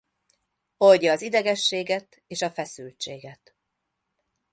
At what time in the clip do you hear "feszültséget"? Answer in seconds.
2.49-3.55